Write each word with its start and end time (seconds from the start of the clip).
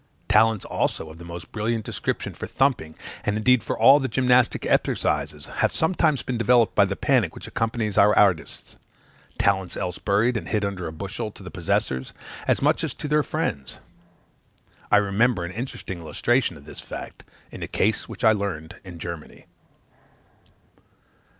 Talents 0.27 0.65
also 0.65 1.11
of 1.11 1.19
the 1.19 1.23
most 1.23 1.51
brilliant 1.51 1.85
description 1.85 2.33
for 2.33 2.47
thumping, 2.47 2.95
and 3.23 3.37
indeed 3.37 3.61
for 3.61 3.77
all 3.77 3.99
the 3.99 4.07
gymnastic 4.07 4.65
exercises, 4.65 5.45
have 5.57 5.71
sometimes 5.71 6.23
been 6.23 6.39
developed 6.39 6.73
by 6.73 6.85
the 6.85 6.95
panic 6.95 7.35
which 7.35 7.45
accompanies 7.45 7.99
our 7.99 8.17
artists; 8.17 8.77
talents 9.37 9.77
else 9.77 9.99
buried 9.99 10.37
and 10.37 10.47
hid 10.47 10.65
under 10.65 10.87
a 10.87 10.91
bushel 10.91 11.29
to 11.29 11.43
the 11.43 11.51
possessors, 11.51 12.13
as 12.47 12.63
much 12.63 12.83
as 12.83 12.95
to 12.95 13.07
their 13.07 13.21
friends. 13.21 13.79
I 14.89 14.97
remember 14.97 15.45
an 15.45 15.51
interesting 15.51 15.99
illustration 15.99 16.57
of 16.57 16.65
this 16.65 16.79
fact, 16.81 17.23
in 17.51 17.61
a 17.61 17.67
case 17.67 18.09
which 18.09 18.23
I 18.23 18.31
learned 18.31 18.77
in 18.83 18.97
Germany. 18.97 19.45